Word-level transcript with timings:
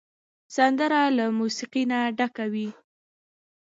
سندره 0.55 1.01
له 1.17 1.25
موسیقۍ 1.37 1.83
نه 1.91 1.99
ډکه 2.17 2.45
وي 2.53 2.69